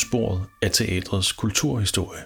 [0.00, 2.20] lydsporet af teatrets kulturhistorie.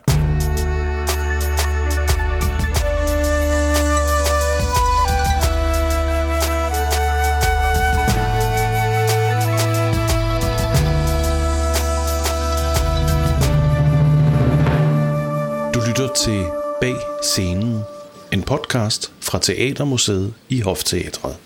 [15.74, 16.44] Du lytter til
[16.80, 17.80] Bag Scenen,
[18.32, 21.36] en podcast fra Teatermuseet i Hofteatret.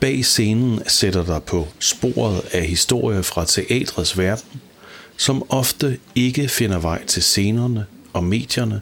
[0.00, 4.60] Bag scenen sætter dig på sporet af historie fra teatrets verden,
[5.18, 8.80] som ofte ikke finder vej til scenerne og medierne,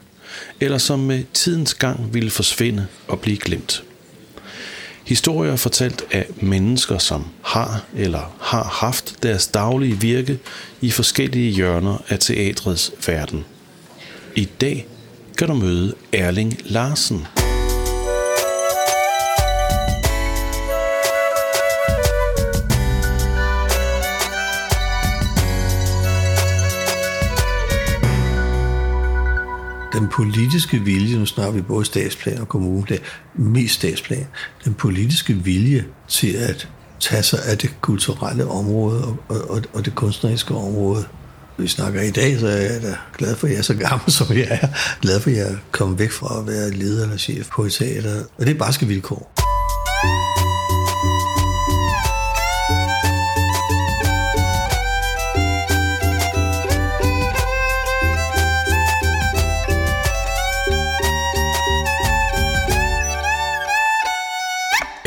[0.59, 3.83] eller som med tidens gang ville forsvinde og blive glemt.
[5.03, 10.39] Historier fortalt af mennesker, som har eller har haft deres daglige virke
[10.81, 13.45] i forskellige hjørner af teatrets verden.
[14.35, 14.87] I dag
[15.37, 17.36] kan du møde Erling Larsen.
[29.99, 32.97] Den politiske vilje, nu snakker vi både statsplan og kommune,
[33.35, 34.27] mest statsplan,
[34.65, 36.67] den politiske vilje til at
[36.99, 41.05] tage sig af det kulturelle område og, og, og det kunstneriske område.
[41.57, 44.11] Vi snakker i dag, så er jeg da glad for, at jeg er så gammel,
[44.19, 44.67] som jeg er.
[45.01, 47.73] Glad for, at jeg er kommet væk fra at være leder eller chef på et
[47.73, 48.23] teater.
[48.37, 49.46] Og det er barske vilkår.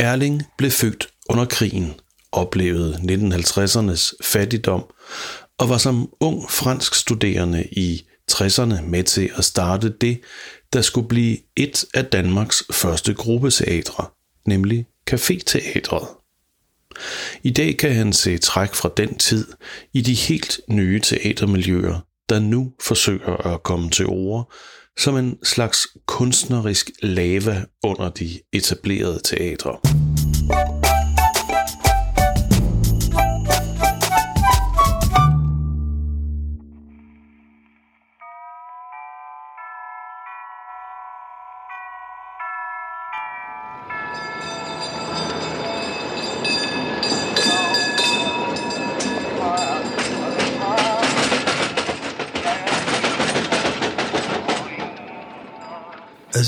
[0.01, 1.95] Erling blev født under krigen,
[2.33, 4.85] oplevede 1950'ernes fattigdom
[5.59, 10.21] og var som ung fransk studerende i 60'erne med til at starte det,
[10.73, 14.07] der skulle blive et af Danmarks første gruppeteatre,
[14.47, 16.07] nemlig Caféteatret.
[17.43, 19.47] I dag kan han se træk fra den tid
[19.93, 24.53] i de helt nye teatermiljøer, der nu forsøger at komme til ord
[25.01, 30.00] som en slags kunstnerisk lava under de etablerede teatre.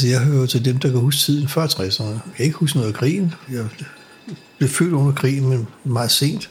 [0.02, 2.02] Altså, jeg hører til dem, der kan huske tiden før 60'erne.
[2.04, 3.34] Jeg kan ikke huske noget af krigen.
[3.52, 3.64] Jeg
[4.58, 6.50] blev født under krigen, men meget sent.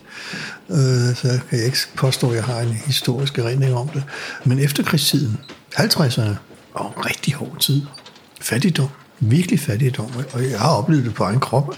[0.70, 4.04] Øh, så kan jeg ikke påstå, at jeg har en historisk erindring om det.
[4.46, 5.38] Men efterkrigstiden,
[5.76, 6.36] 50'erne,
[6.74, 7.82] var en rigtig hård tid.
[8.42, 8.88] Fattigdom.
[9.20, 10.12] Virkelig fattigdom.
[10.34, 11.76] Og jeg har oplevet det på egen krop.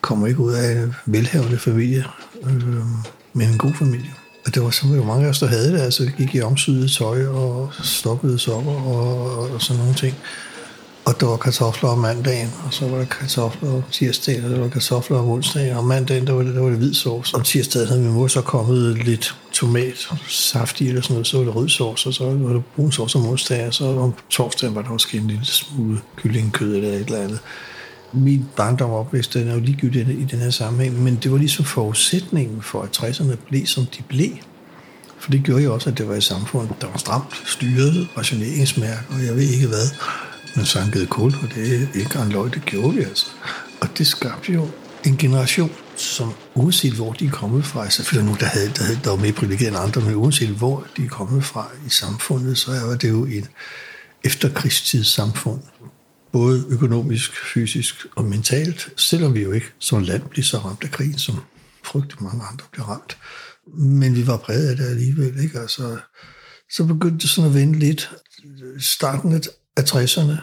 [0.00, 2.04] Kommer ikke ud af en velhavende familie,
[2.42, 2.52] øh,
[3.32, 4.10] men en god familie.
[4.46, 5.80] Og det var simpelthen mange af os, der havde det.
[5.80, 10.16] Altså, gik i omsydet tøj og stoppede sokker og, og sådan nogle ting.
[11.10, 14.60] Og der var kartofler om mandagen, og så var der kartofler om tirsdagen, og der
[14.60, 17.34] var kartofler om onsdagen, og mandagen, der var det, der var det hvid sovs.
[17.34, 21.36] Om tirsdagen havde min mor så kommet lidt tomat, saft i eller sådan noget, så
[21.36, 24.14] var det rød sovs, og så var det brun sovs om onsdagen, og så om
[24.30, 27.38] torsdagen var der måske en lille smule kyllingekød eller et eller andet.
[28.12, 31.64] Min barndom opvækst den er jo ligegyldig i den her sammenhæng, men det var ligesom
[31.64, 34.30] forudsætningen for, at 60'erne blev, som de blev.
[35.18, 39.02] For det gjorde jo også, at det var et samfund, der var stramt styret, rationeringsmærker,
[39.10, 39.86] og jeg ved ikke hvad
[40.56, 43.26] man sankede kul, og det er ikke en løg, det gjorde vi altså.
[43.80, 44.68] Og det skabte jo
[45.04, 48.84] en generation, som uanset hvor de er kommet fra, altså, selvfølgelig nu, der, havde, der,
[48.84, 51.90] havde, der var mere privilegeret end andre, men uanset hvor de er kommet fra i
[51.90, 53.50] samfundet, så er det jo et
[54.24, 55.60] efterkrigstidssamfund,
[56.32, 60.90] både økonomisk, fysisk og mentalt, selvom vi jo ikke som land bliver så ramt af
[60.90, 61.40] krigen, som
[61.84, 63.18] frygtelig mange andre bliver ramt.
[63.76, 65.58] Men vi var præget af det alligevel, ikke?
[65.58, 65.98] Altså,
[66.70, 68.10] så begyndte det sådan at vende lidt.
[68.78, 69.32] Starten
[69.80, 70.36] af 60'erne,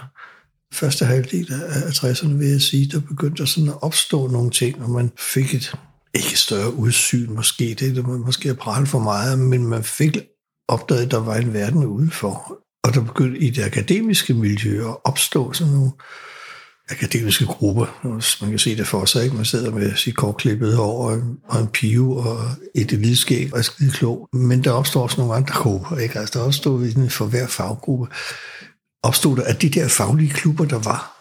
[0.74, 4.84] første halvdel af 60'erne, vil jeg sige, der begyndte der sådan at opstå nogle ting,
[4.84, 5.75] og man fik et
[6.13, 10.18] ikke større udsyn måske, det er måske at prale for meget, men man fik
[10.68, 12.57] opdaget, at der var en verden udenfor.
[12.84, 15.92] Og der begyndte i det akademiske miljø at opstå sådan nogle
[16.89, 17.86] akademiske grupper.
[18.42, 19.36] Man kan se det for sig, ikke?
[19.36, 23.60] Man sidder med sit kortklippet over og en, og en pive og et eliteskæg og
[23.60, 24.30] er skide klog.
[24.34, 26.19] Men der opstår også nogle andre grupper, ikke?
[26.19, 28.07] Altså, der opstår for hver faggruppe
[29.03, 31.13] opstod der, at de der faglige klubber, der var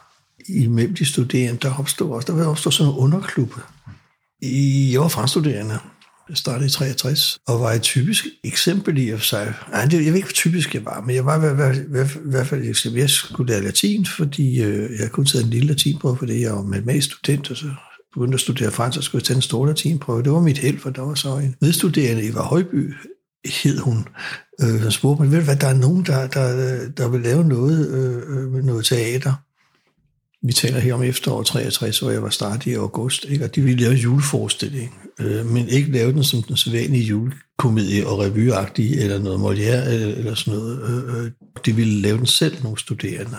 [0.48, 3.60] imellem de studerende, der opstod også, der var sådan en underklubbe.
[4.92, 5.78] Jeg var franskstuderende,
[6.28, 9.54] jeg startede i 63, og var et typisk eksempel i at sig.
[9.70, 11.54] Nej, det, jeg ved ikke, hvor typisk jeg var, men jeg var i
[12.24, 13.00] hvert fald et eksempel.
[13.00, 16.62] Jeg skulle lære latin, fordi øh, jeg kunne tage en lille latinprøve, fordi jeg var
[16.62, 17.66] matematisk student, og så
[18.14, 20.22] begyndte at studere fransk, og skulle tage en stor latinprøve.
[20.22, 22.94] Det var mit held, for der var så en medstuderende, Eva Højby,
[23.44, 24.08] hed hun.
[24.60, 27.44] Øh, så spurgte mig, ved du hvad, der er nogen, der, der, der vil lave
[27.44, 29.34] noget, øh, øh noget teater.
[30.42, 33.44] Vi taler her om efterår 63, hvor jeg var startet i august, ikke?
[33.44, 38.18] og de ville lave juleforestilling, øh, men ikke lave den som den sædvanlige julekomedie og
[38.18, 40.82] revyagtige, eller noget Molière, eller, eller sådan noget.
[40.82, 41.30] Øh, øh,
[41.66, 43.36] de ville lave den selv, nogle studerende.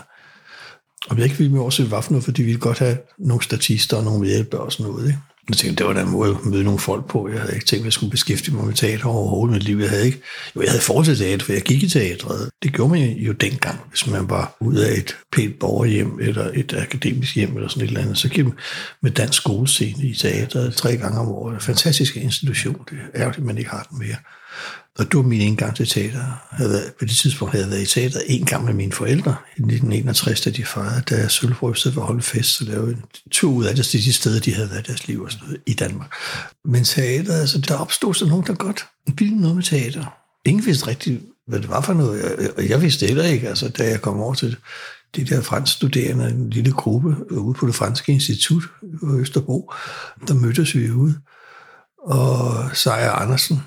[1.10, 3.44] Og jeg ikke ville med også hvad for noget, for de ville godt have nogle
[3.44, 5.08] statister og nogle medhjælpere og sådan noget.
[5.08, 5.20] Ikke?
[5.50, 7.30] Jeg tænkte, det var da en måde at møde nogle folk på.
[7.30, 9.78] Jeg havde ikke tænkt, at jeg skulle beskæftige mig med teater overhovedet mit liv.
[9.78, 10.22] Jeg havde ikke,
[10.56, 12.50] jo, jeg havde forhold teater, for jeg gik i teatret.
[12.64, 16.74] Det gjorde man jo dengang, hvis man var ude af et pænt borgerhjem, eller et
[16.74, 18.18] akademisk hjem, eller sådan et eller andet.
[18.18, 18.54] Så gik man
[19.02, 21.64] med dansk skolescene i teater tre gange om året.
[21.64, 22.82] Fantastisk institution.
[22.90, 24.16] Det er ærgerligt, at man ikke har den mere.
[24.98, 26.18] Og det var min indgang til teater.
[26.20, 29.36] Jeg havde, på det tidspunkt havde jeg været i teater en gang med mine forældre
[29.58, 32.98] i 1961, da de fejrede, da Sølvbrød var holde fest, så lavede
[33.32, 35.74] to ud af det, de steder, de havde været deres liv og sådan noget, i
[35.74, 36.14] Danmark.
[36.66, 38.86] Men teater, altså der opstod så nogen, der godt
[39.18, 40.06] ville noget med teater.
[40.46, 43.90] Ingen vidste rigtigt, hvad det var for noget, og jeg vidste heller ikke, altså da
[43.90, 44.58] jeg kom over til
[45.16, 48.64] det der franske studerende, en lille gruppe ude på det franske institut
[49.00, 49.72] på Østerbro,
[50.28, 51.16] der mødtes vi ude.
[52.08, 53.60] Og Sejer Andersen,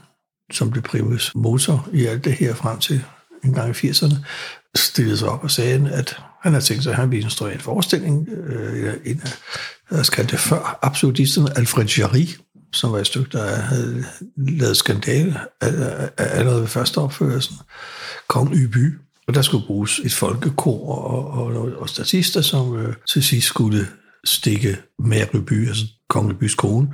[0.50, 3.04] som blev primus motor i alt det her frem til
[3.44, 4.16] en gang i 80'erne,
[4.76, 7.60] stillede sig op og sagde, at han har tænkt sig, at han ville instruere en
[7.60, 8.28] forestilling.
[8.28, 9.38] Øh, en af,
[9.90, 12.26] jeg skal det før, absolutisten Alfred Jarry,
[12.72, 14.04] som var et stykke, der havde
[14.36, 15.40] lavet skandale
[16.18, 17.56] allerede ved første opførelsen,
[18.28, 18.98] Kong by,
[19.28, 23.86] Og der skulle bruges et folkekor og, og, og statister, som øh, til sidst skulle
[24.24, 26.88] stikke med By, altså Kongelig Bys kone,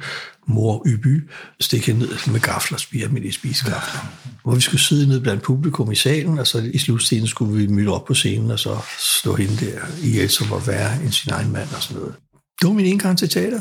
[0.46, 4.00] mor Yby, stikke ned med gafler, spire med de spisegafler.
[4.43, 7.66] Hvor vi skulle sidde ned blandt publikum i salen, og så i slutscenen skulle vi
[7.66, 8.78] møde op på scenen, og så
[9.19, 12.14] stå hende der i et, som var værre end sin egen mand og sådan noget.
[12.60, 13.60] Det var min indgang til teater.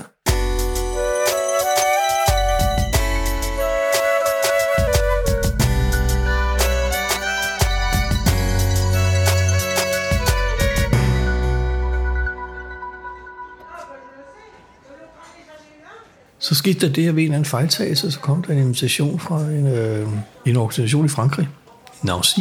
[16.45, 19.19] Så skete der det, at ved en eller anden fejltagelse, så kom der en invitation
[19.19, 20.07] fra en, øh,
[20.45, 21.49] en organisation i Frankrig,
[22.03, 22.39] Nancy,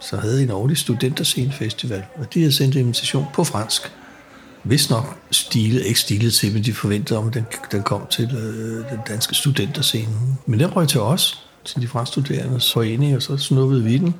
[0.00, 3.92] så havde en årlig studenterscenefestival, og de havde sendt en invitation på fransk.
[4.62, 8.24] Hvis nok stilet, ikke stilet til, men de forventede om, at den, den kom til
[8.24, 10.14] øh, den danske studenterscene.
[10.46, 12.22] Men den røg til os, til de franske
[12.58, 14.14] så forening, og så snuppede vi den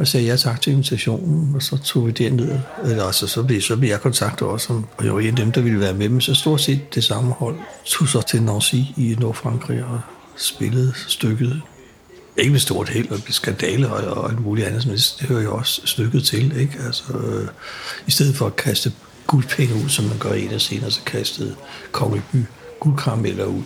[0.00, 2.58] og sagde ja tak til invitationen, og så tog vi derned.
[2.84, 5.52] Eller, altså, så, blev, så blev jeg kontaktet også, og jeg var en af dem,
[5.52, 8.74] der ville være med, men så stort set det samme hold tog så til Nancy
[8.74, 10.00] i Nordfrankrig og
[10.36, 11.62] spillede stykket.
[12.36, 15.56] Ikke med stort held og skandale og, og alt muligt andet, men det hører jo
[15.56, 16.56] også stykket til.
[16.56, 16.78] Ikke?
[16.86, 17.48] Altså, øh,
[18.06, 18.92] I stedet for at kaste
[19.26, 21.56] guldpenge ud, som man gør en af senere, så kastede
[21.92, 22.44] Kongeby
[22.80, 23.62] guldkarameller ud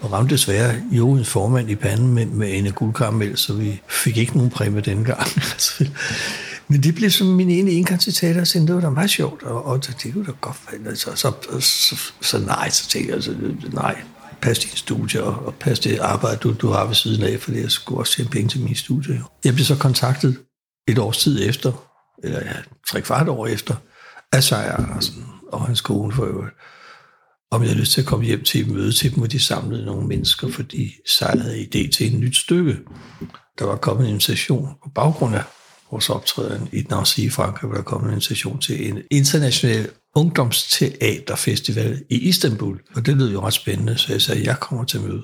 [0.00, 4.16] og ramte desværre jo en formand i panden med, med en guldkaramel, så vi fik
[4.16, 5.28] ikke nogen præmie denne gang.
[6.68, 9.42] Men det blev som min ene indgang til teater, og det var da meget sjovt,
[9.42, 10.96] og, og det kunne da godt være.
[10.96, 13.34] så, så, så, så, nej, så tænkte jeg, altså,
[13.72, 13.96] nej,
[14.42, 17.52] pas din studie, og, og pas det arbejde, du, du har ved siden af, for
[17.52, 19.22] jeg skulle også tjene penge til min studie.
[19.44, 20.36] Jeg blev så kontaktet
[20.88, 21.72] et års tid efter,
[22.24, 22.52] eller ja,
[22.88, 23.74] tre kvart år efter,
[24.32, 26.54] af Sejr Andersen og hans kone for øvrigt,
[27.50, 29.40] om jeg havde lyst til at komme hjem til et møde til dem, hvor de
[29.40, 32.78] samlede nogle mennesker, fordi Sejl havde idé til et nyt stykke.
[33.58, 35.42] Der var kommet en invitation på baggrund af
[35.90, 42.02] vores optræden i Nancy i Frankrig, hvor der kom en invitation til en international ungdomsteaterfestival
[42.10, 42.80] i Istanbul.
[42.94, 45.22] Og det lød jo ret spændende, så jeg sagde, at jeg kommer til møde.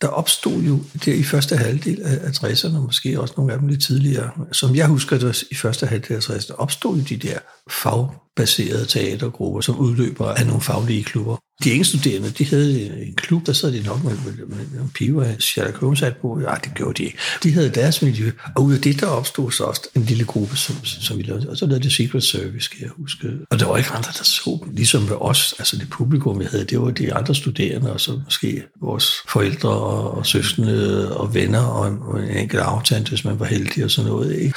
[0.00, 3.82] Der opstod jo der i første halvdel af 60'erne, måske også nogle af dem lidt
[3.82, 7.38] tidligere, som jeg husker det i første halvdel af 60'erne, opstod jo de der
[7.70, 11.36] fag baserede teatergrupper, som udløber af nogle faglige klubber.
[11.64, 14.88] De engelske studerende, de havde en klub, der sad de nok med, med, med med
[14.94, 16.40] piver, Sherlock Holmes sat på.
[16.40, 17.18] Ja, det gjorde de ikke.
[17.42, 20.56] De havde deres miljø, og ud af det, der opstod så også en lille gruppe,
[20.56, 21.50] som, som vi lavede.
[21.50, 23.28] Og så lavede det Secret Service, kan jeg huske.
[23.50, 24.74] Og der var ikke andre, der så dem.
[24.74, 28.20] Ligesom med os, altså det publikum, vi havde, det var de andre studerende, og så
[28.24, 33.24] måske vores forældre og, og søskende og venner, og en, og en enkelt aftante, hvis
[33.24, 34.36] man var heldig og sådan noget.
[34.36, 34.54] Ikke?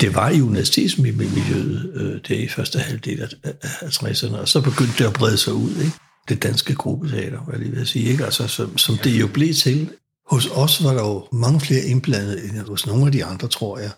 [0.00, 3.28] Det var i universitetsmiljøet øh, det i første halvdel af,
[3.82, 5.92] 60'erne, og så begyndte det at brede sig ud, ikke?
[6.28, 8.24] det danske gruppeteater, hvad jeg lige vil sige, ikke?
[8.24, 9.90] Altså, som, som det jo blev til.
[10.30, 13.78] Hos os var der jo mange flere indblandet end hos nogle af de andre, tror
[13.78, 13.90] jeg.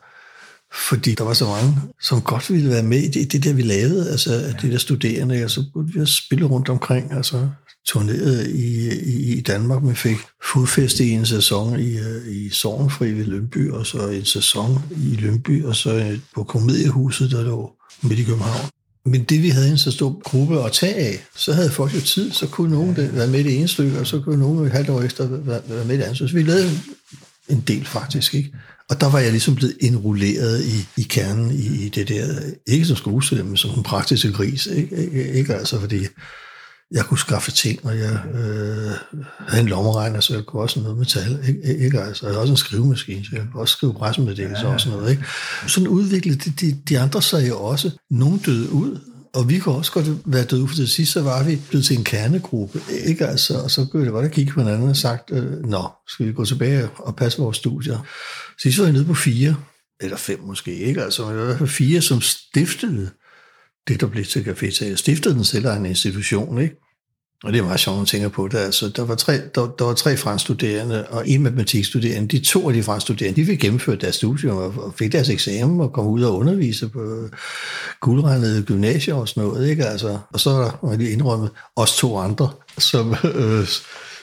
[0.74, 3.62] Fordi der var så mange, som godt ville være med i det, det der, vi
[3.62, 4.52] lavede, altså ja.
[4.62, 7.48] det der studerende, og så burde vi spille rundt omkring, altså
[7.86, 10.16] turneret i, i, i Danmark, men fik
[10.52, 15.16] fodfæste i en sæson i, øh, i Sorgenfri ved Lønby, og så en sæson i
[15.16, 18.68] Lønby, og så øh, på Komediehuset, der lå midt i København.
[19.04, 22.00] Men det, vi havde en så stor gruppe at tage af, så havde folk jo
[22.00, 24.72] tid, så kunne nogen være med i det ene stykke, og så kunne nogen et
[24.72, 26.18] halvt år efter være med i det andet.
[26.18, 26.70] Så vi lavede
[27.48, 28.54] en del faktisk, ikke?
[28.90, 32.26] Og der var jeg ligesom blevet indrulleret i, i kernen i, i det der,
[32.66, 34.96] ikke som skuespiller, men som en praktisk gris, ikke?
[34.96, 36.06] Ikke, ikke altså, fordi
[36.92, 38.92] jeg kunne skaffe ting, og jeg øh,
[39.48, 41.38] havde en lommeregner, så jeg kunne også noget metal.
[41.48, 44.74] Ikke, ikke altså, jeg havde også en skrivemaskine, så jeg kunne også skrive pressemeddelelser ja.
[44.74, 45.10] og sådan noget.
[45.10, 45.24] Ikke?
[45.66, 47.90] Sådan udviklede de, de, de andre sig jo også.
[48.10, 48.98] Nogle døde ud,
[49.34, 51.98] og vi kunne også godt være døde, for til sidst så var vi blevet til
[51.98, 55.30] en kernegruppe, ikke altså, og så kunne det godt at kigge på hinanden og sagt,
[55.30, 58.06] øh, nå, skal vi gå tilbage og passe vores studier.
[58.62, 59.56] Sidst var jeg nede på fire,
[60.00, 63.10] eller fem måske, ikke altså, men i hvert fald fire, som stiftede
[63.88, 66.76] det, der blev til Café Jeg stiftede den selv en institution, ikke?
[67.44, 68.58] Og det er meget sjovt, at tænke på det.
[68.58, 72.38] Altså, der, var tre, der, der var tre franskstuderende og en matematikstuderende.
[72.38, 75.92] De to af de franskstuderende, de fik gennemført deres studium og fik deres eksamen og
[75.92, 77.28] kom ud og undervise på
[78.00, 79.70] guldregnede gymnasier og sådan noget.
[79.70, 79.84] Ikke?
[79.84, 83.66] Altså, og så var der, lige indrømmet, os to andre, som øh,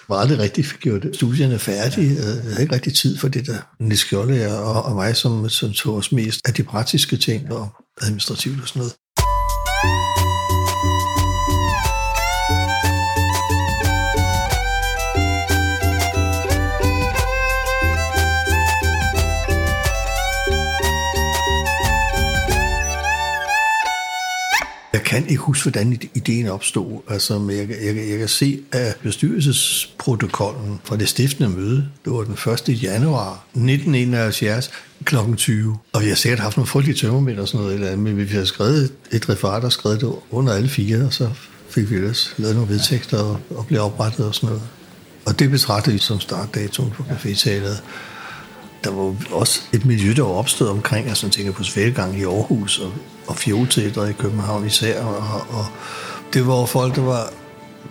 [0.10, 2.16] var aldrig rigtig gjort studierne færdige.
[2.16, 3.58] Jeg havde ikke rigtig tid for det der.
[3.80, 7.70] Niels Skjolde og, og mig, som, som tog os mest af de praktiske ting og
[8.02, 8.94] administrativt og sådan noget.
[25.10, 30.80] Kan ikke huske, hvordan ideen opstod, altså, men jeg, jeg, jeg kan se af bestyrelsesprotokollen
[30.84, 32.84] fra det stiftende møde, det var den 1.
[32.84, 34.72] januar 1971
[35.04, 35.16] kl.
[35.38, 35.78] 20.
[35.94, 38.46] Og vi har sikkert haft nogle frygtelige tømmermænd og sådan noget, eller, men vi har
[38.46, 41.30] skrevet et referat og skrevet det under alle fire, og så
[41.70, 44.64] fik vi ellers lavet nogle vedtægter og, og blev oprettet og sådan noget.
[45.26, 47.82] Og det betragtede vi som startdatoen på caféteateret
[48.84, 52.24] der var også et miljø, der var opstået omkring, altså jeg tænker på Svælgang i
[52.24, 52.92] Aarhus og,
[53.28, 55.66] og Fjolteatret i København især, og, og
[56.34, 57.34] det var folk, der var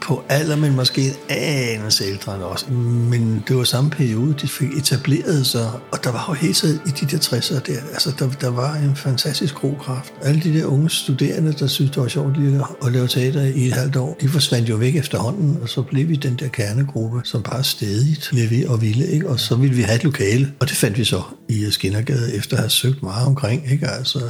[0.01, 2.69] på alder, men måske en anelse ældre end os.
[3.11, 6.81] Men det var samme periode, de fik etableret sig, og der var jo helt tiden
[6.87, 10.13] i de der 60'er der, altså der, der var en fantastisk grokraft.
[10.23, 13.67] Alle de der unge studerende, der syntes, det var sjovt lige at lave teater i
[13.67, 17.21] et halvt år, de forsvandt jo væk efterhånden, og så blev vi den der kernegruppe,
[17.25, 19.29] som bare stedigt ved og ville, ikke?
[19.29, 22.57] og så ville vi have et lokale, og det fandt vi så i Skinnergade, efter
[22.57, 23.87] at have søgt meget omkring, ikke?
[23.87, 24.21] altså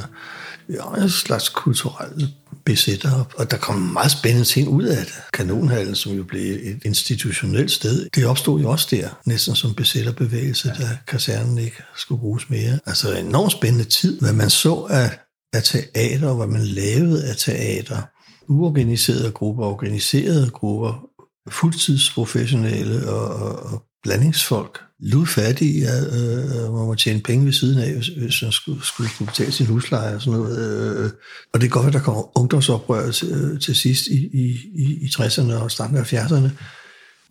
[0.69, 2.33] ja, en slags kulturel
[2.65, 5.13] besætter, og der kom meget spændende ting ud af det.
[5.33, 10.67] Kanonhallen, som jo blev et institutionelt sted, det opstod jo også der, næsten som besætterbevægelse,
[10.79, 12.79] da kasernen ikke skulle bruges mere.
[12.85, 15.19] Altså en enormt spændende tid, hvad man så af,
[15.53, 18.01] af teater, og hvad man lavede af teater.
[18.47, 21.09] Uorganiserede grupper, organiserede grupper,
[21.49, 27.93] fuldtidsprofessionelle og, og, og blandingsfolk, ludfattige, ja, øh, hvor man tjene penge ved siden af,
[27.93, 30.59] hvis, hvis man skulle, skulle, skulle betale sin husleje og sådan noget.
[31.05, 31.11] Øh,
[31.53, 34.83] og det er godt, at der kommer ungdomsoprør til, øh, til sidst i, i, i,
[35.01, 36.49] i 60'erne og starten af 70'erne.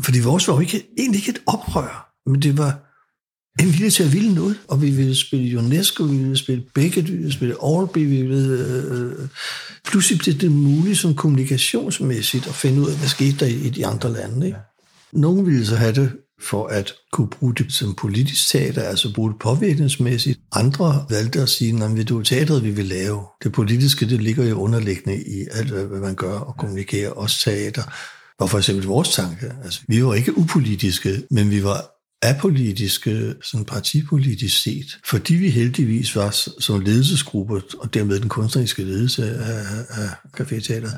[0.05, 2.85] Fordi vores var jo ikke, egentlig ikke et oprør, men det var
[3.61, 4.57] en vilje til at ville noget.
[4.69, 8.59] Og vi ville spille UNESCO, vi ville spille Beckett, vi ville spille Allby, vi ville...
[8.91, 9.29] Øh,
[9.89, 13.71] pludselig blev det muligt som kommunikationsmæssigt at finde ud af, hvad skete der i, i
[13.71, 14.47] de andre lande.
[14.47, 14.59] Ikke?
[15.13, 19.31] Nogle ville så have det for at kunne bruge det som politisk teater, altså bruge
[19.31, 20.41] det påvirkningsmæssigt.
[20.53, 23.23] Andre valgte at sige, at det er teateret, vi vil lave.
[23.45, 27.83] Det politiske, det ligger jo underliggende i alt, hvad man gør og kommunikerer, også teater.
[28.39, 29.53] Og for eksempel vores tanke.
[29.65, 31.91] Altså, vi var ikke upolitiske, men vi var
[32.23, 36.31] apolitiske, sådan partipolitisk set, fordi vi heldigvis var
[36.61, 40.09] som ledelsesgruppe, og dermed den kunstneriske ledelse af, af
[40.41, 40.91] Café Teater,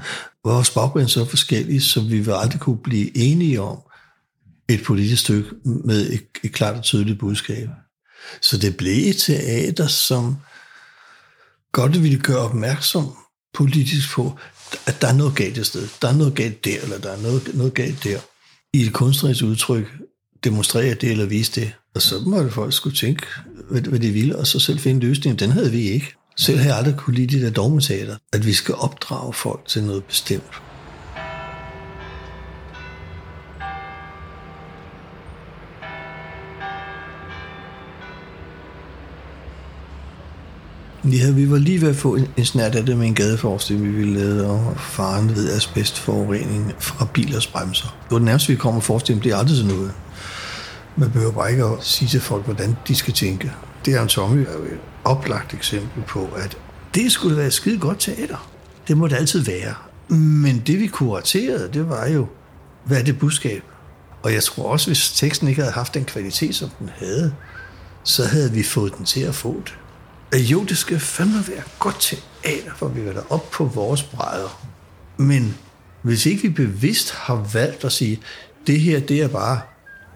[0.44, 3.78] vores baggrund så forskellige, så vi vil aldrig kunne blive enige om,
[4.74, 7.68] et politisk stykke med et, et klart og tydeligt budskab.
[8.42, 10.36] Så det blev et teater, som
[11.72, 13.12] godt ville gøre opmærksom
[13.54, 14.38] politisk på,
[14.86, 15.88] at der er noget galt et sted.
[16.02, 18.20] Der er noget galt der, eller der er noget, noget galt der.
[18.72, 19.86] I et kunstnerisk udtryk
[20.44, 21.72] demonstrere det eller vise det.
[21.94, 23.26] Og så måtte folk skulle tænke,
[23.70, 25.38] hvad, hvad de ville, og så selv finde løsningen.
[25.38, 26.14] Den havde vi ikke.
[26.36, 29.84] Selv har jeg aldrig kunne lide det der dogmetater, at vi skal opdrage folk til
[29.84, 30.69] noget bestemt.
[41.04, 43.88] Ja, vi var lige ved at få en, en snært af det med en gadeforstilling,
[43.88, 47.86] vi ville lave, og faren ved asbestforurening fra bilers bremser.
[47.86, 49.92] Det var det nærmeste, vi kom og forestillingen bliver aldrig sådan noget.
[50.96, 53.52] Man behøver bare ikke at sige til folk, hvordan de skal tænke.
[53.84, 56.58] Det er en Tommy er et oplagt eksempel på, at
[56.94, 58.50] det skulle være et skide godt teater.
[58.88, 59.74] Det må det altid være.
[60.16, 62.26] Men det vi kuraterede, det var jo,
[62.84, 63.62] hvad er det budskab?
[64.22, 67.34] Og jeg tror også, hvis teksten ikke havde haft den kvalitet, som den havde,
[68.04, 69.79] så havde vi fået den til at få det
[70.32, 74.02] at jo, det skal fandme være godt teater, for vi er da op på vores
[74.02, 74.66] brædder.
[75.16, 75.56] Men
[76.02, 78.22] hvis ikke vi bevidst har valgt at sige,
[78.66, 79.60] det her, det er bare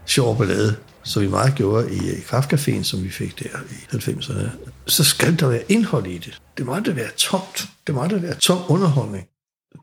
[0.07, 4.49] sjov ballade, som vi meget gjorde i øh, Kraftcaféen, som vi fik der i 90'erne,
[4.87, 6.41] så skal der være indhold i det.
[6.59, 7.69] Det måtte være tomt.
[7.87, 9.27] Det måtte være tom underholdning.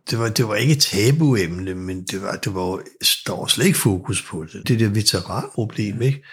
[0.09, 2.81] Det var, det var ikke et tabuemne, men det var, det var,
[3.27, 4.67] der var slet ikke fokus på det.
[4.67, 6.23] Det der veteranproblem, ikke?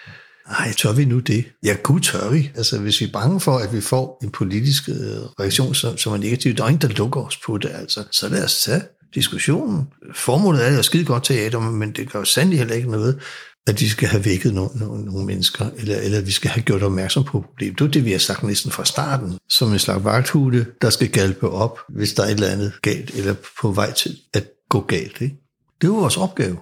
[0.49, 1.45] Ej, tør vi nu det?
[1.63, 2.51] Ja, gud tør vi.
[2.55, 4.95] Altså, hvis vi er bange for, at vi får en politisk øh,
[5.39, 8.03] reaktion, som, som er negativ, der er ingen, der lukker os på det, altså.
[8.11, 8.81] Så lad os tage
[9.15, 9.87] diskussionen.
[10.15, 13.19] Formålet er jo skide godt teater, men det gør jo sandelig heller ikke noget,
[13.67, 16.63] at vi skal have vækket nogle, nogle, nogle mennesker, eller, eller at vi skal have
[16.63, 17.79] gjort opmærksom på problemet.
[17.79, 19.37] Det er det, vi har sagt næsten fra starten.
[19.49, 23.15] Som en slags vagthude, der skal galpe op, hvis der er et eller andet galt,
[23.15, 25.21] eller på vej til at gå galt.
[25.21, 25.35] Ikke?
[25.81, 26.57] Det er jo vores opgave.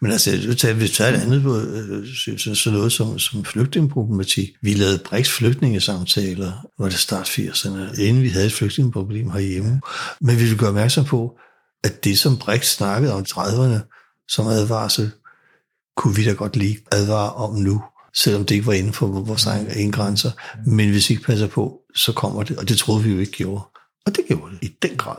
[0.00, 4.50] Men altså, hvis vi tager et andet, øh, sådan noget som, som flygtningeproblematik.
[4.62, 9.80] Vi lavede Brix flygtningesamtaler, var det start 80'erne, inden vi havde et flygtningeproblem herhjemme.
[10.20, 11.38] Men vi vil gøre opmærksom på,
[11.84, 13.78] at det, som Brix snakkede om 30'erne,
[14.28, 15.10] som advarsel,
[15.96, 17.82] kunne vi da godt lige advare om nu,
[18.14, 20.30] selvom det ikke var inden for vores egen grænser.
[20.66, 23.32] Men hvis vi ikke passer på, så kommer det, og det troede vi jo ikke
[23.32, 23.62] gjorde.
[24.06, 25.16] Og det gjorde det i den grad.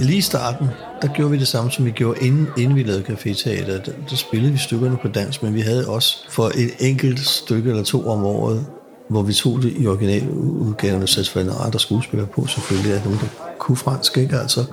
[0.00, 0.68] Lige i starten,
[1.02, 3.84] der gjorde vi det samme, som vi gjorde, inden, inden vi lavede Café-teater.
[3.84, 7.70] Der, der spillede vi stykkerne på dans, men vi havde også for et enkelt stykke
[7.70, 8.66] eller to om året,
[9.08, 13.18] hvor vi tog det i originaludgaven og satte for andre skuespillere på, selvfølgelig er nogen,
[13.18, 13.26] der
[13.58, 14.64] kunne fransk, ikke altså.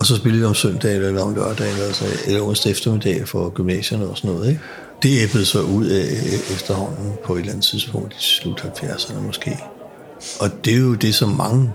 [0.00, 3.48] Og så spillede vi om søndag eller om lørdag eller, altså, eller onsdag eftermiddag for
[3.48, 4.60] gymnasierne og sådan noget, ikke?
[5.02, 9.20] Det æbbede så ud af øh, efterhånden på et eller andet tidspunkt i slut 70'erne
[9.20, 9.58] måske.
[10.40, 11.72] Og det er jo det, som mange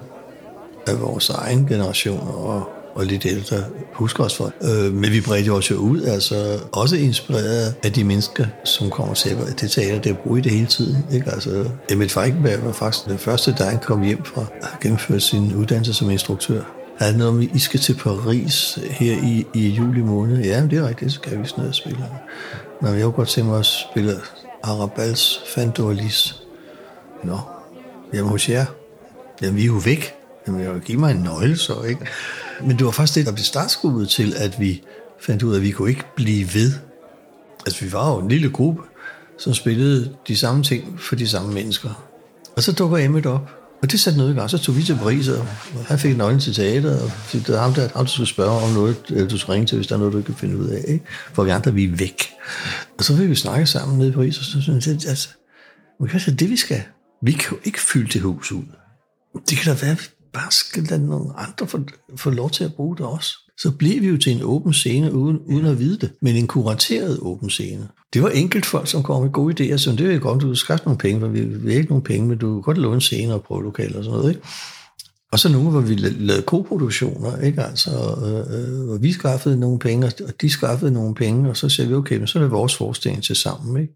[0.88, 4.52] af vores egen generation og og lidt ældre husker os for.
[4.62, 9.14] Øh, men vi bredte os jo ud, altså også inspireret af de mennesker, som kommer
[9.14, 11.06] til at det teater, det bruger i det hele tiden.
[11.14, 11.32] Ikke?
[11.32, 15.56] Altså, Emil Feigenberg var faktisk den første, der han kom hjem fra at gennemføre sin
[15.56, 16.62] uddannelse som instruktør.
[16.98, 20.44] Han havde noget om, I skal til Paris her i, i juli måned.
[20.44, 22.06] Ja, det er rigtigt, så kan vi sådan noget spille.
[22.82, 24.16] Nå, jeg kunne godt tænke mig at spille
[24.64, 26.36] Arabals Fandolis.
[27.24, 27.40] Nå,
[28.14, 28.66] jamen hos jer.
[29.42, 30.14] Jamen, vi er jo væk.
[30.48, 32.06] Jamen, jeg vil give mig en nøgle så, ikke?
[32.66, 34.82] Men det var faktisk det, der blev startskuddet til, at vi
[35.22, 36.74] fandt ud af, at vi kunne ikke blive ved.
[37.66, 38.82] Altså, vi var jo en lille gruppe,
[39.38, 42.08] som spillede de samme ting for de samme mennesker.
[42.56, 43.50] Og så dukker Emmet op,
[43.82, 44.50] og det satte noget i gang.
[44.50, 45.48] Så tog vi til Paris, og
[45.88, 48.70] han fik nøglen til teater, og det var ham, der, ham, der skulle spørge om
[48.70, 50.68] noget, eller du skulle ringe til, hvis der er noget, du ikke kan finde ud
[50.68, 50.84] af.
[50.88, 51.06] Ikke?
[51.34, 52.30] For vi andre, vi er væk.
[52.98, 55.10] Og så fik vi snakke sammen nede i Paris, og så synes altså, jeg,
[56.14, 56.84] altså, det er det, vi skal.
[57.24, 58.64] Vi kan jo ikke fylde det hus ud.
[59.50, 59.96] Det kan da være,
[60.34, 61.80] bare skal lade nogle andre få,
[62.16, 63.34] få lov til at bruge det også.
[63.58, 66.48] Så blev vi jo til en åben scene uden, uden at vide det, men en
[66.48, 67.88] kurateret åben scene.
[68.14, 70.80] Det var enkelt folk, som kom med gode idéer, så det er godt, du skal
[70.86, 73.34] nogle penge, for vi vil ikke nogen penge, men du kan godt låne en scene
[73.34, 74.30] og prøve lokal og sådan noget.
[74.30, 74.42] Ikke?
[75.32, 77.64] Og så nogle, hvor vi lavede koproduktioner, ikke?
[77.64, 77.90] Altså,
[78.26, 81.90] øh, øh, hvor vi skaffede nogle penge, og de skaffede nogle penge, og så sagde
[81.90, 83.82] vi, okay, men så er det vores forestilling til sammen.
[83.82, 83.94] Ikke?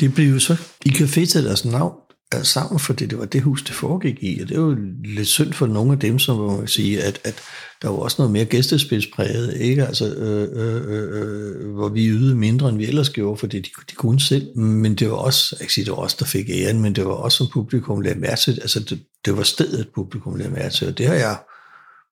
[0.00, 1.94] Det blev jo så i Café til deres navn
[2.42, 4.40] sammen, fordi det var det hus, det foregik i.
[4.40, 7.34] Og det er jo lidt synd for nogle af dem, som må sige, at, at
[7.82, 9.86] der var også noget mere gæstespidspræget, ikke?
[9.86, 13.94] Altså, øh, øh, øh, hvor vi ydede mindre, end vi ellers gjorde, fordi de, de
[13.94, 14.58] kunne selv.
[14.58, 17.12] Men det var også, ikke sige, det var os, der fik æren, men det var
[17.12, 18.58] også, som publikum lagde mærke til.
[18.62, 21.38] Altså, det, det var stedet, publikum lagde mærke til, og det har jeg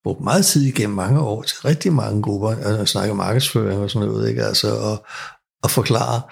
[0.05, 3.91] brugt meget tid igennem mange år til rigtig mange grupper, altså at snakke markedsføring og
[3.91, 4.43] sådan noget, ikke?
[4.43, 5.07] Altså, og,
[5.63, 6.23] og forklare,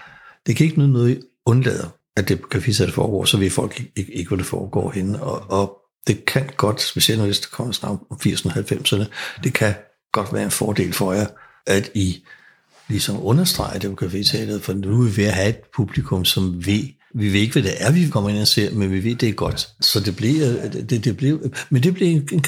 [0.47, 3.51] det kan ikke noget, noget undlader at det kan vise, at det foregår, så ved
[3.51, 5.23] folk ikke, ikke, ikke hvor det foregår henne.
[5.23, 9.05] Og, og det kan godt, specielt når det kommer snart om 80'erne og 90'erne,
[9.45, 9.75] det kan
[10.13, 11.27] godt være en fordel for jer,
[11.67, 12.25] at I
[12.89, 16.67] ligesom understreger det på café for nu er vi ved at have et publikum, som
[16.67, 16.83] ved,
[17.15, 19.29] vi ved ikke, hvad det er, vi kommer ind og ser, men vi ved, det
[19.29, 19.69] er godt.
[19.81, 20.33] Så det blev,
[20.91, 22.45] det, det blev, men det blev en,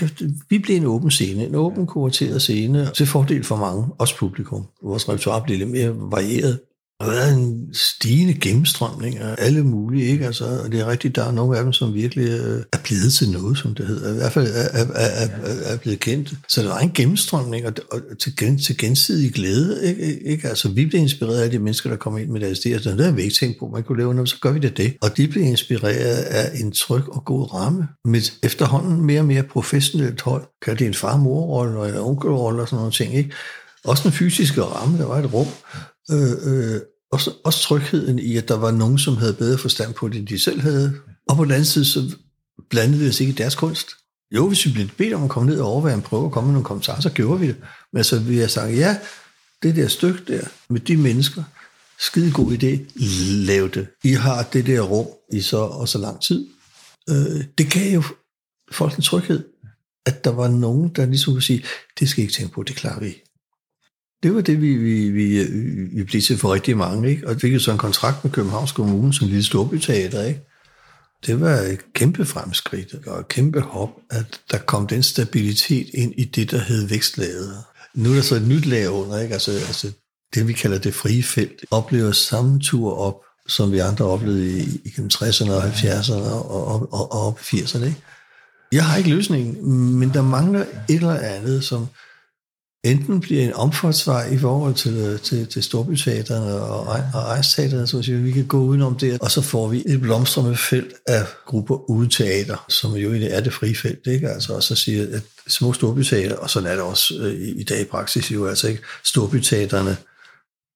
[0.50, 4.66] vi blev en åben scene, en åben kurateret scene, til fordel for mange, også publikum.
[4.82, 6.60] Vores repertoire blev lidt mere varieret,
[7.00, 10.26] der har været en stigende gennemstrømning af alle mulige, ikke?
[10.26, 13.12] Altså, og det er rigtigt, der er nogle af dem, som virkelig øh, er blevet
[13.12, 14.12] til noget, som det hedder.
[14.12, 16.34] I hvert fald er, er, er, er, er blevet kendt.
[16.48, 20.22] Så der var en gennemstrømning og, og til, gen, til gensidig glæde, ikke?
[20.22, 20.48] ikke?
[20.48, 22.82] Altså, vi blev inspireret af de mennesker, der kom ind med deres idéer.
[22.82, 24.76] Så det har vi ikke tænkt på, man kunne lave noget, så gør vi det
[24.76, 24.96] det.
[25.02, 29.42] Og de blev inspireret af en tryg og god ramme med efterhånden mere og mere
[29.42, 30.46] professionelt hold.
[30.62, 33.30] Kan det en far-mor-rolle og en onkelrolle og sådan nogle ting, ikke?
[33.86, 35.48] Også den fysiske ramme, der var et rum,
[36.10, 36.80] Øh, øh,
[37.12, 40.26] også, også trygheden i, at der var nogen, som havde bedre forstand på det, end
[40.26, 41.00] de selv havde.
[41.28, 42.16] Og på den anden side, så
[42.70, 43.88] blandede vi os ikke i deres kunst.
[44.34, 46.46] Jo, hvis vi blev bedt om at komme ned og overveje en prøve og komme
[46.48, 47.56] med nogle kommentarer, så gjorde vi det.
[47.92, 48.98] Men så vi har sagt, ja,
[49.62, 51.42] det der stykke der, med de mennesker,
[52.00, 52.98] skide god idé,
[53.46, 53.86] lav det.
[54.04, 56.46] I har det der rum i så og så lang tid.
[57.10, 58.02] Øh, det gav jo
[58.72, 59.44] folk en tryghed.
[60.06, 61.64] at der var nogen, der ligesom kunne sige,
[61.98, 63.25] det skal I ikke tænke på, det klarer vi.
[64.22, 65.44] Det var det, vi, vi, vi,
[65.92, 67.28] vi blev til for rigtig mange, ikke?
[67.28, 70.40] og det er så en kontrakt med Københavns Kommune som lille storbyteater, ikke?
[71.26, 76.14] Det var et kæmpe fremskridt og et kæmpe hop, at der kom den stabilitet ind
[76.16, 77.56] i det, der hed vækstlaget.
[77.94, 79.32] Nu er der så et nyt lag under, ikke?
[79.32, 79.92] Altså, altså
[80.34, 83.14] det, vi kalder det frie felt, oplever samme tur op,
[83.48, 87.56] som vi andre oplevede i, i 60'erne og 70'erne og, og, og, og op i
[87.56, 87.84] 80'erne.
[87.84, 88.02] Ikke?
[88.72, 91.86] Jeg har ikke løsningen, men der mangler et eller andet, som
[92.90, 96.80] enten bliver en omfartsvej i forhold til, øh, til, til storbyteaterne og,
[97.14, 100.94] og ejsteaterne, så vi kan gå udenom det, og så får vi et blomstrende felt
[101.06, 104.28] af grupper uden teater, som jo egentlig er det frie felt, ikke?
[104.28, 107.64] Altså, og så siger at små storbyteater, og sådan er det også øh, i, i
[107.64, 109.96] dag i praksis jo, altså ikke storbyteaterne,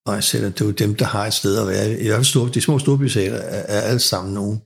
[0.07, 2.01] og det er jo dem, der har et sted at være.
[2.01, 4.61] I hvert fald store, de små storbyteater er, er alle sammen nogen,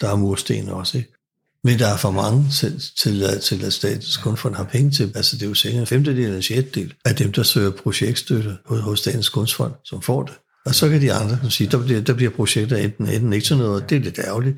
[0.00, 1.19] der er mursten også, ikke?
[1.64, 5.12] Men der er for mange til, til, til at Statens Kunstfond har penge til.
[5.14, 8.56] Altså det er jo senere en femtedel eller en sjettedel af dem, der søger projektstøtte
[8.66, 10.32] hos Statens Kunstfond, som får det.
[10.66, 13.46] Og så kan de andre kan sige, der bliver, der bliver projekter enten, enten ikke
[13.46, 14.56] til noget, det er lidt ærgerligt,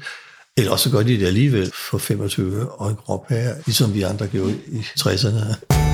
[0.56, 4.26] eller også gør de det alligevel for 25 og en krop her, ligesom vi andre
[4.26, 5.91] gjorde i 60'erne.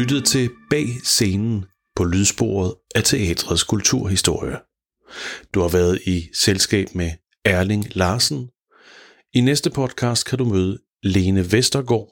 [0.00, 1.64] Lyttet til Bag scenen
[1.96, 4.56] på lydsporet af teatrets kulturhistorie.
[5.54, 7.10] Du har været i selskab med
[7.44, 8.48] Erling Larsen.
[9.34, 12.08] I næste podcast kan du møde Lene Vestergaard.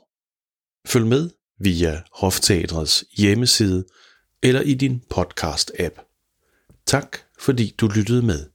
[0.87, 3.85] Følg med via Hofteatrets hjemmeside
[4.42, 5.96] eller i din podcast-app.
[6.87, 8.46] Tak fordi du lyttede med.